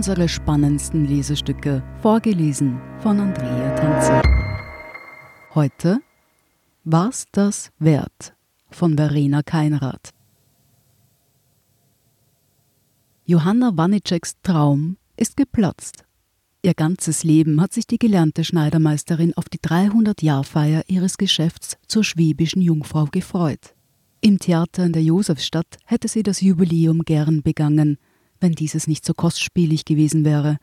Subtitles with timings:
[0.00, 4.22] unsere spannendsten Lesestücke, vorgelesen von Andrea Tanzer.
[5.54, 6.00] Heute
[6.84, 8.34] War's das wert
[8.70, 10.14] von Verena Keinrath.
[13.26, 16.04] Johanna Waniceks Traum ist geplatzt.
[16.62, 22.62] Ihr ganzes Leben hat sich die gelernte Schneidermeisterin auf die 300-Jahr-Feier ihres Geschäfts zur schwäbischen
[22.62, 23.74] Jungfrau gefreut.
[24.22, 27.98] Im Theater in der Josefstadt hätte sie das Jubiläum gern begangen,
[28.40, 30.56] wenn dieses nicht so kostspielig gewesen wäre.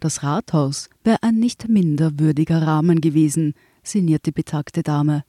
[0.00, 5.24] Das Rathaus wäre ein nicht minder würdiger Rahmen gewesen, sinniert die betagte Dame.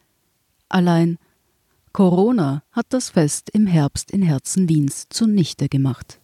[0.68, 1.18] Allein
[1.94, 6.20] Corona hat das Fest im Herbst in Herzen Wiens zunichte gemacht.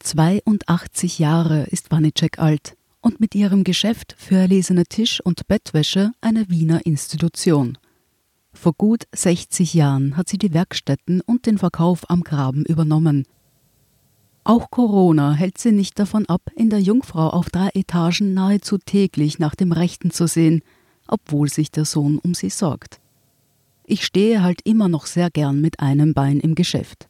[0.00, 6.50] 82 Jahre ist Wanicek alt und mit ihrem Geschäft für erlesene Tisch- und Bettwäsche eine
[6.50, 7.78] Wiener Institution.
[8.52, 13.24] Vor gut 60 Jahren hat sie die Werkstätten und den Verkauf am Graben übernommen–
[14.50, 19.38] auch Corona hält sie nicht davon ab, in der Jungfrau auf drei Etagen nahezu täglich
[19.38, 20.62] nach dem Rechten zu sehen,
[21.06, 22.98] obwohl sich der Sohn um sie sorgt.
[23.84, 27.08] Ich stehe halt immer noch sehr gern mit einem Bein im Geschäft.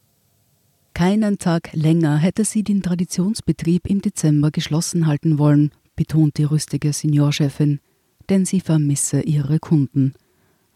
[0.92, 6.92] Keinen Tag länger hätte sie den Traditionsbetrieb im Dezember geschlossen halten wollen, betont die rüstige
[6.92, 7.80] Seniorchefin,
[8.28, 10.12] denn sie vermisse ihre Kunden.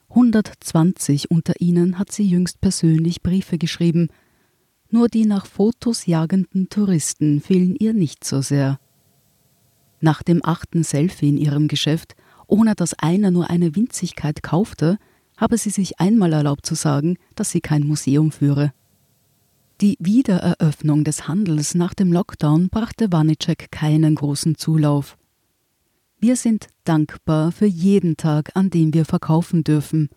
[0.08, 4.08] 120 unter ihnen hat sie jüngst persönlich Briefe geschrieben,
[4.94, 8.78] nur die nach Fotos jagenden Touristen fehlen ihr nicht so sehr.
[10.00, 12.14] Nach dem achten Selfie in ihrem Geschäft,
[12.46, 14.98] ohne dass einer nur eine Winzigkeit kaufte,
[15.36, 18.72] habe sie sich einmal erlaubt zu sagen, dass sie kein Museum führe.
[19.80, 25.18] Die Wiedereröffnung des Handels nach dem Lockdown brachte Wanicek keinen großen Zulauf.
[26.20, 30.08] Wir sind dankbar für jeden Tag, an dem wir verkaufen dürfen.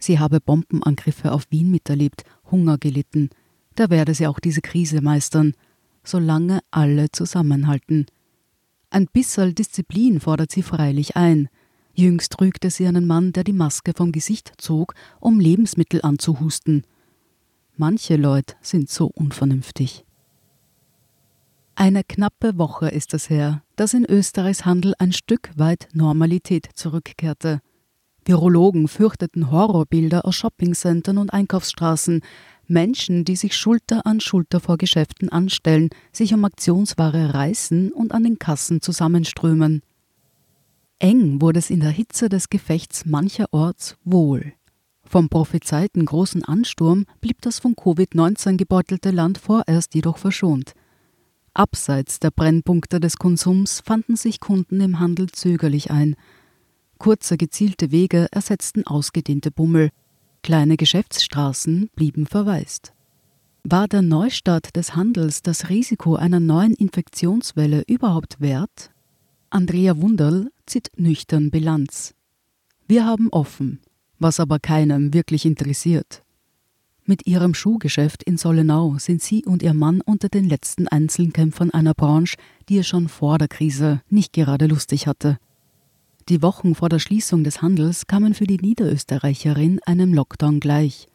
[0.00, 3.30] Sie habe Bombenangriffe auf Wien miterlebt, Hunger gelitten,
[3.74, 5.54] da werde sie auch diese Krise meistern,
[6.02, 8.06] solange alle zusammenhalten.
[8.90, 11.48] Ein bisserl Disziplin fordert sie freilich ein.
[11.94, 16.84] Jüngst rügte sie einen Mann, der die Maske vom Gesicht zog, um Lebensmittel anzuhusten.
[17.76, 20.04] Manche Leute sind so unvernünftig.
[21.76, 27.60] Eine knappe Woche ist es her, dass in Österreichs Handel ein Stück weit Normalität zurückkehrte.
[28.24, 32.22] Virologen fürchteten Horrorbilder aus Shoppingcentern und Einkaufsstraßen,
[32.68, 38.24] Menschen, die sich Schulter an Schulter vor Geschäften anstellen, sich um Aktionsware reißen und an
[38.24, 39.82] den Kassen zusammenströmen.
[40.98, 44.54] Eng wurde es in der Hitze des Gefechts mancherorts wohl.
[45.04, 50.72] Vom prophezeiten großen Ansturm blieb das von Covid-19 gebeutelte Land vorerst jedoch verschont.
[51.52, 56.16] Abseits der Brennpunkte des Konsums fanden sich Kunden im Handel zögerlich ein.
[56.98, 59.90] Kurze gezielte Wege ersetzten ausgedehnte Bummel,
[60.44, 62.92] Kleine Geschäftsstraßen blieben verwaist.
[63.62, 68.90] War der Neustart des Handels das Risiko einer neuen Infektionswelle überhaupt wert?
[69.48, 72.12] Andrea Wunderl zieht nüchtern Bilanz.
[72.86, 73.80] Wir haben offen,
[74.18, 76.22] was aber keinem wirklich interessiert.
[77.06, 81.94] Mit ihrem Schuhgeschäft in Sollenau sind sie und ihr Mann unter den letzten Einzelkämpfern einer
[81.94, 82.36] Branche,
[82.68, 85.38] die es schon vor der Krise nicht gerade lustig hatte.
[86.30, 91.06] Die Wochen vor der Schließung des Handels kamen für die Niederösterreicherin einem Lockdown gleich.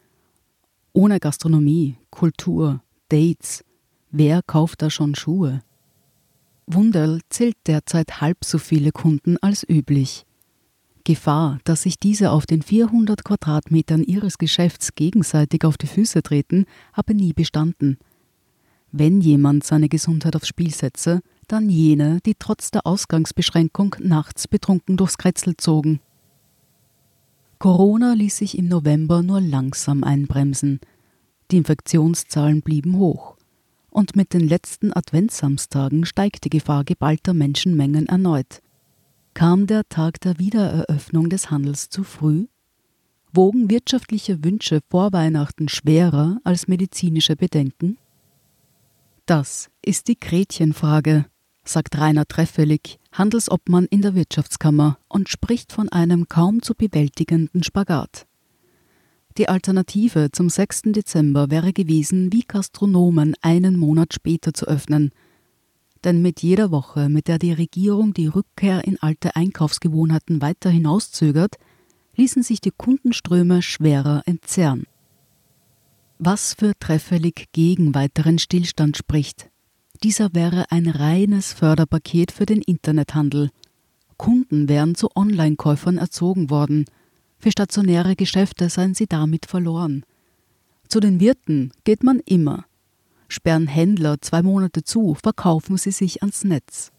[0.92, 3.64] Ohne Gastronomie, Kultur, Dates,
[4.12, 5.62] wer kauft da schon Schuhe?
[6.68, 10.26] Wunderl zählt derzeit halb so viele Kunden als üblich.
[11.02, 16.66] Gefahr, dass sich diese auf den 400 Quadratmetern ihres Geschäfts gegenseitig auf die Füße treten,
[16.92, 17.98] habe nie bestanden.
[18.92, 21.20] Wenn jemand seine Gesundheit aufs Spiel setze,
[21.52, 26.00] dann jene, die trotz der Ausgangsbeschränkung nachts betrunken durchs Kretzel zogen.
[27.58, 30.80] Corona ließ sich im November nur langsam einbremsen.
[31.50, 33.36] Die Infektionszahlen blieben hoch.
[33.90, 38.62] Und mit den letzten Adventssamstagen steigt die Gefahr geballter Menschenmengen erneut.
[39.34, 42.46] Kam der Tag der Wiedereröffnung des Handels zu früh?
[43.32, 47.98] Wogen wirtschaftliche Wünsche vor Weihnachten schwerer als medizinische Bedenken?
[49.26, 51.26] Das ist die Gretchenfrage,
[51.64, 58.26] sagt Rainer Treffelig, Handelsobmann in der Wirtschaftskammer und spricht von einem kaum zu bewältigenden Spagat.
[59.38, 60.82] Die Alternative zum 6.
[60.86, 65.12] Dezember wäre gewesen, wie Gastronomen einen Monat später zu öffnen.
[66.02, 71.56] Denn mit jeder Woche, mit der die Regierung die Rückkehr in alte Einkaufsgewohnheiten weiter hinauszögert,
[72.16, 74.84] ließen sich die Kundenströme schwerer entzerren.
[76.18, 79.49] Was für Treffelig gegen weiteren Stillstand spricht,
[80.02, 83.50] dieser wäre ein reines Förderpaket für den Internethandel.
[84.16, 86.86] Kunden wären zu Online-Käufern erzogen worden.
[87.38, 90.04] Für stationäre Geschäfte seien sie damit verloren.
[90.88, 92.64] Zu den Wirten geht man immer.
[93.28, 96.92] Sperren Händler zwei Monate zu, verkaufen sie sich ans Netz.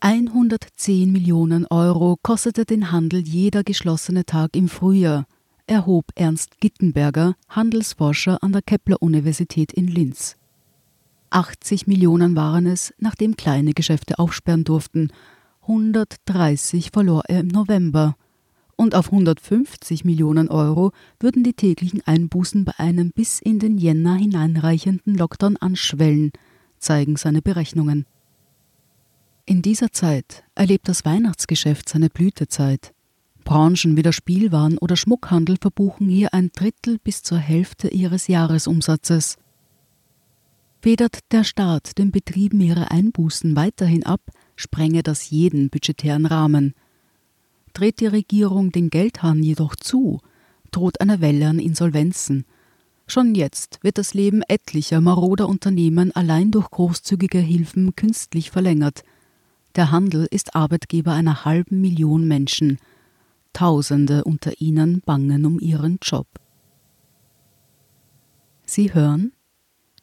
[0.00, 5.26] 110 Millionen Euro kostete den Handel jeder geschlossene Tag im Frühjahr,
[5.66, 10.36] erhob Ernst Gittenberger, Handelsforscher an der Kepler-Universität in Linz.
[11.36, 15.12] 80 Millionen waren es, nachdem kleine Geschäfte aufsperren durften.
[15.60, 18.16] 130 verlor er im November.
[18.74, 24.14] Und auf 150 Millionen Euro würden die täglichen Einbußen bei einem bis in den Jänner
[24.14, 26.32] hineinreichenden Lockdown anschwellen,
[26.78, 28.06] zeigen seine Berechnungen.
[29.44, 32.94] In dieser Zeit erlebt das Weihnachtsgeschäft seine Blütezeit.
[33.44, 39.36] Branchen wie der Spielwaren- oder Schmuckhandel verbuchen hier ein Drittel bis zur Hälfte ihres Jahresumsatzes.
[40.86, 44.20] Federt der Staat den Betrieben ihre Einbußen weiterhin ab,
[44.54, 46.74] sprenge das jeden budgetären Rahmen.
[47.72, 50.20] Dreht die Regierung den Geldhahn jedoch zu,
[50.70, 52.44] droht eine Welle an Insolvenzen.
[53.08, 59.02] Schon jetzt wird das Leben etlicher maroder Unternehmen allein durch großzügige Hilfen künstlich verlängert–
[59.74, 62.78] der Handel ist Arbeitgeber einer halben Million Menschen.
[63.52, 66.26] Tausende unter ihnen bangen um ihren Job.
[68.64, 69.32] Sie hören?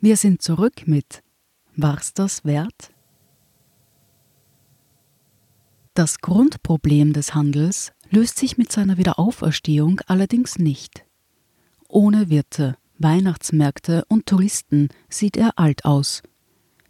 [0.00, 1.22] Wir sind zurück mit
[1.76, 2.92] War's das wert?
[5.94, 11.04] Das Grundproblem des Handels löst sich mit seiner Wiederauferstehung allerdings nicht.
[11.88, 16.22] Ohne Wirte, Weihnachtsmärkte und Touristen sieht er alt aus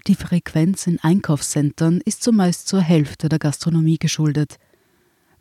[0.06, 4.56] die Frequenz in Einkaufszentren ist zumeist zur Hälfte der Gastronomie geschuldet.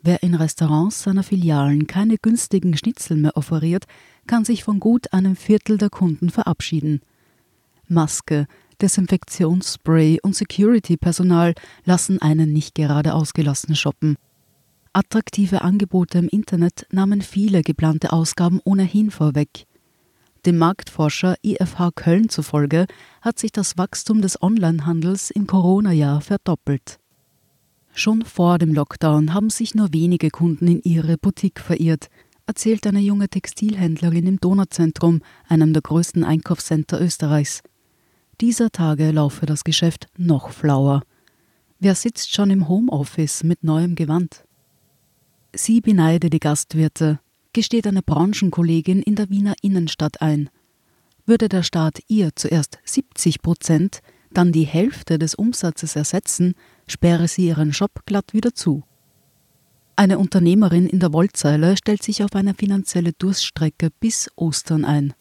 [0.02, 3.86] Wer in Restaurants seiner Filialen keine günstigen Schnitzel mehr offeriert,
[4.26, 7.00] kann sich von gut einem Viertel der Kunden verabschieden.
[7.90, 8.46] Maske,
[8.80, 11.54] Desinfektionsspray und Security-Personal
[11.84, 14.16] lassen einen nicht gerade ausgelassen shoppen.
[14.92, 19.66] Attraktive Angebote im Internet nahmen viele geplante Ausgaben ohnehin vorweg.
[20.46, 22.86] Dem Marktforscher IFH Köln zufolge
[23.20, 26.98] hat sich das Wachstum des Onlinehandels im Corona-Jahr verdoppelt.
[27.92, 32.08] Schon vor dem Lockdown haben sich nur wenige Kunden in ihre Boutique verirrt,
[32.46, 37.62] erzählt eine junge Textilhändlerin im Donauzentrum, einem der größten Einkaufscenter Österreichs.
[38.40, 41.02] Dieser Tage laufe das Geschäft noch flauer.
[41.78, 44.44] Wer sitzt schon im Homeoffice mit neuem Gewand?
[45.54, 47.20] Sie beneide die Gastwirte,
[47.52, 50.48] gesteht eine Branchenkollegin in der Wiener Innenstadt ein.
[51.26, 54.00] Würde der Staat ihr zuerst 70 Prozent,
[54.32, 56.54] dann die Hälfte des Umsatzes ersetzen,
[56.86, 58.84] sperre sie ihren Shop glatt wieder zu.
[59.96, 65.12] Eine Unternehmerin in der Wollzeile stellt sich auf eine finanzielle Durststrecke bis Ostern ein.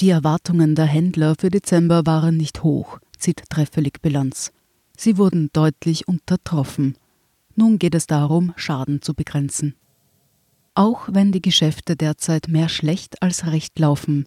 [0.00, 4.52] Die Erwartungen der Händler für Dezember waren nicht hoch, zieht treffelig Bilanz.
[4.94, 6.98] Sie wurden deutlich untertroffen.
[7.54, 9.74] Nun geht es darum, Schaden zu begrenzen.
[10.74, 14.26] Auch wenn die Geschäfte derzeit mehr schlecht als recht laufen.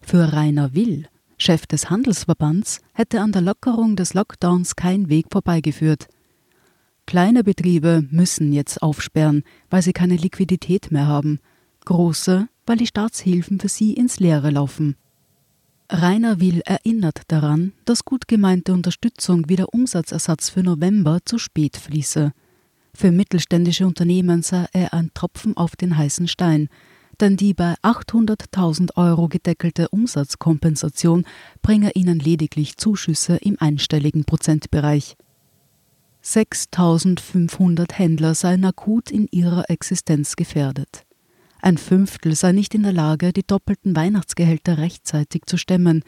[0.00, 6.08] Für Rainer Will, Chef des Handelsverbands, hätte an der Lockerung des Lockdowns kein Weg vorbeigeführt.
[7.06, 11.40] Kleine Betriebe müssen jetzt aufsperren, weil sie keine Liquidität mehr haben.
[11.84, 14.96] Große, weil die Staatshilfen für sie ins Leere laufen.
[15.92, 21.76] Rainer Will erinnert daran, dass gut gemeinte Unterstützung wie der Umsatzersatz für November zu spät
[21.76, 22.32] fließe.
[22.94, 26.68] Für mittelständische Unternehmen sah er ein Tropfen auf den heißen Stein,
[27.20, 31.24] denn die bei 800.000 Euro gedeckelte Umsatzkompensation
[31.60, 35.16] bringe ihnen lediglich Zuschüsse im einstelligen Prozentbereich.
[36.22, 41.04] 6.500 Händler seien akut in ihrer Existenz gefährdet.
[41.62, 46.02] Ein Fünftel sei nicht in der Lage, die doppelten Weihnachtsgehälter rechtzeitig zu stemmen.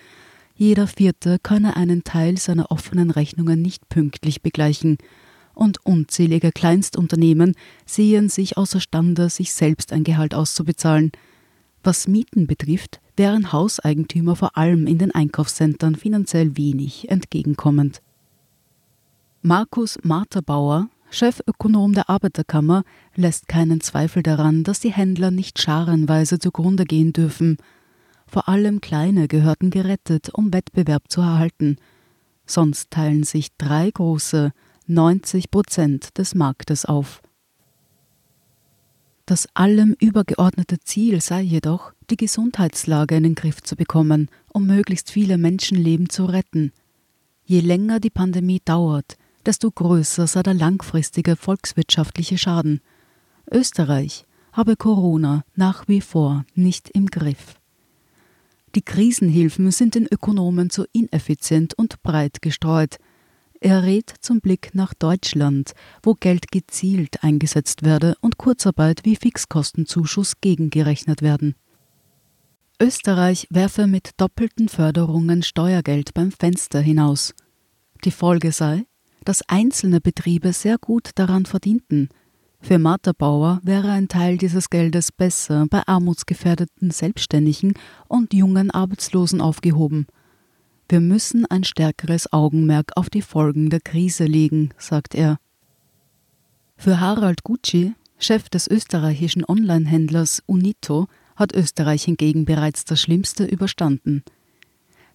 [0.55, 4.99] Jeder Vierte könne einen Teil seiner offenen Rechnungen nicht pünktlich begleichen
[5.55, 7.55] und unzählige Kleinstunternehmen
[7.85, 11.13] sehen sich außerstande, sich selbst ein Gehalt auszubezahlen.
[11.83, 18.01] Was Mieten betrifft, wären Hauseigentümer vor allem in den Einkaufszentren finanziell wenig entgegenkommend.
[19.43, 26.85] Markus Marterbauer, Chefökonom der Arbeiterkammer, lässt keinen Zweifel daran, dass die Händler nicht scharenweise zugrunde
[26.85, 27.59] gehen dürfen.
[28.27, 31.77] Vor allem kleine gehörten gerettet, um Wettbewerb zu erhalten.
[32.47, 34.53] Sonst teilen sich drei große,
[34.87, 37.21] 90 Prozent des Marktes auf.
[39.27, 45.11] Das allem übergeordnete Ziel sei jedoch, die Gesundheitslage in den Griff zu bekommen, um möglichst
[45.11, 46.73] viele Menschenleben zu retten.
[47.45, 52.81] Je länger die Pandemie dauert, desto größer sei der langfristige volkswirtschaftliche Schaden.
[53.51, 57.57] Österreich habe Corona nach wie vor nicht im Griff.
[58.75, 62.97] Die Krisenhilfen sind den Ökonomen zu ineffizient und breit gestreut.
[63.61, 65.73] Er rät zum Blick nach Deutschland,
[66.03, 71.55] wo Geld gezielt eingesetzt werde und Kurzarbeit wie Fixkostenzuschuss gegengerechnet werden.
[72.81, 77.35] Österreich werfe mit doppelten Förderungen Steuergeld beim Fenster hinaus.
[78.05, 78.87] Die Folge sei,
[79.25, 82.09] dass einzelne Betriebe sehr gut daran verdienten.
[82.61, 87.75] Für Martha Bauer wäre ein Teil dieses Geldes besser bei armutsgefährdeten Selbstständigen
[88.07, 90.07] und jungen Arbeitslosen aufgehoben.
[90.89, 95.39] Wir müssen ein stärkeres Augenmerk auf die Folgen der Krise legen, sagt er.
[96.77, 104.23] Für Harald Gucci, Chef des österreichischen Onlinehändlers Unito, hat Österreich hingegen bereits das Schlimmste überstanden.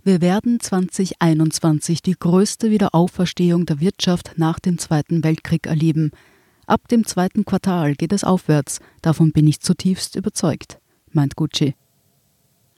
[0.08, 6.12] Wir werden 2021 die größte Wiederauferstehung der Wirtschaft nach dem Zweiten Weltkrieg erleben.
[6.66, 10.80] Ab dem zweiten Quartal geht es aufwärts, davon bin ich zutiefst überzeugt,
[11.12, 11.76] meint Gucci.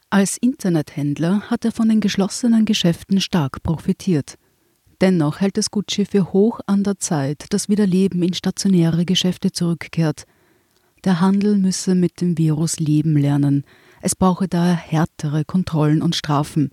[0.09, 4.39] Als Internethändler hat er von den geschlossenen Geschäften stark profitiert.
[5.00, 9.51] Dennoch hält es Gucci für hoch an der Zeit, dass wieder Leben in stationäre Geschäfte
[9.51, 10.25] zurückkehrt.
[11.03, 13.65] Der Handel müsse mit dem Virus leben lernen.
[14.01, 16.71] Es brauche daher härtere Kontrollen und Strafen.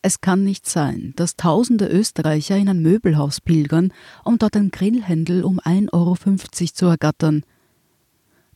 [0.00, 3.92] Es kann nicht sein, dass tausende Österreicher in ein Möbelhaus pilgern,
[4.24, 6.14] um dort ein Grillhändel um 1,50 Euro
[6.72, 7.44] zu ergattern.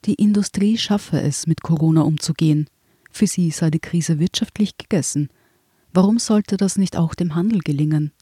[0.04, 2.68] Die Industrie schaffe es, mit Corona umzugehen.
[3.10, 5.28] Für sie sei die Krise wirtschaftlich gegessen.
[5.92, 8.12] Warum sollte das nicht auch dem Handel gelingen?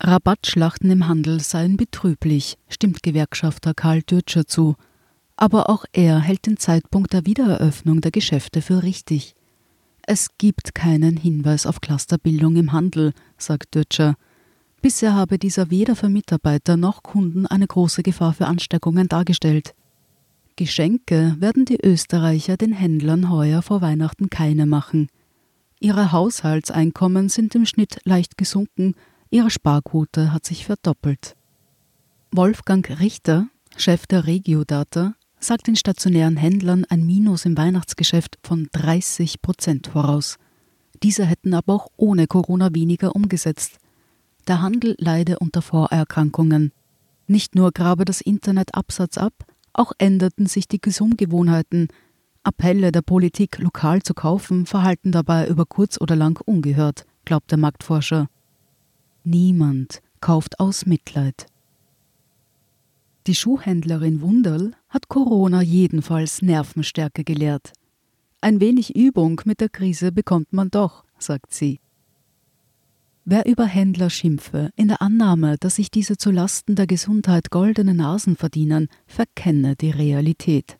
[0.00, 4.76] Rabattschlachten im Handel seien betrüblich, stimmt Gewerkschafter Karl Dürtscher zu.
[5.36, 9.34] Aber auch er hält den Zeitpunkt der Wiedereröffnung der Geschäfte für richtig.
[10.10, 14.14] Es gibt keinen Hinweis auf Clusterbildung im Handel, sagt Dötscher.
[14.80, 19.74] Bisher habe dieser weder für Mitarbeiter noch Kunden eine große Gefahr für Ansteckungen dargestellt.
[20.56, 25.08] Geschenke werden die Österreicher den Händlern heuer vor Weihnachten keine machen.
[25.78, 28.94] Ihre Haushaltseinkommen sind im Schnitt leicht gesunken,
[29.28, 31.36] ihre Sparquote hat sich verdoppelt.
[32.30, 39.40] Wolfgang Richter, Chef der Regiodata, sagt den stationären Händlern ein Minus im Weihnachtsgeschäft von 30
[39.40, 40.36] Prozent voraus.
[41.02, 43.78] Diese hätten aber auch ohne Corona weniger umgesetzt.
[44.48, 46.72] Der Handel leide unter Vorerkrankungen.
[47.26, 51.88] Nicht nur grabe das Internet Absatz ab, auch änderten sich die Konsumgewohnheiten.
[52.42, 57.58] Appelle der Politik, lokal zu kaufen, verhalten dabei über kurz oder lang ungehört, glaubt der
[57.58, 58.28] Marktforscher.
[59.24, 61.46] Niemand kauft aus Mitleid.
[63.26, 67.72] Die Schuhhändlerin Wunderl hat Corona jedenfalls Nervenstärke gelehrt.
[68.40, 71.80] Ein wenig Übung mit der Krise bekommt man doch, sagt sie.
[73.24, 77.92] Wer über Händler schimpfe, in der Annahme, dass sich diese zu Lasten der Gesundheit goldene
[77.92, 80.78] Nasen verdienen, verkenne die Realität.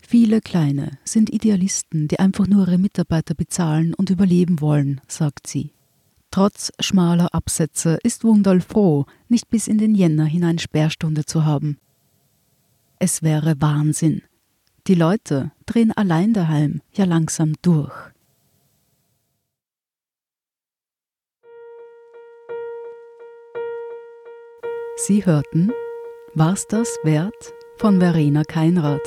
[0.00, 5.72] Viele Kleine sind Idealisten, die einfach nur ihre Mitarbeiter bezahlen und überleben wollen, sagt sie.
[6.30, 11.78] Trotz schmaler Absätze ist Wunderl froh, nicht bis in den Jänner hinein Sperrstunde zu haben.
[12.98, 14.22] Es wäre Wahnsinn.
[14.86, 17.92] Die Leute drehen allein daheim ja langsam durch.
[24.96, 25.72] Sie hörten
[26.34, 27.54] War's das wert?
[27.76, 29.00] von Verena Keinrad.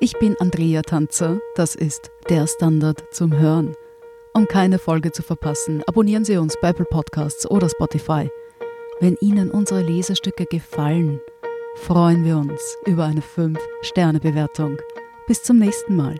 [0.00, 3.74] Ich bin Andrea Tanzer, das ist der Standard zum Hören.
[4.34, 8.30] Um keine Folge zu verpassen, abonnieren Sie uns bei Apple Podcasts oder Spotify.
[9.00, 11.20] Wenn Ihnen unsere Lesestücke gefallen,
[11.76, 14.76] freuen wir uns über eine 5-Sterne-Bewertung.
[15.26, 16.18] Bis zum nächsten Mal.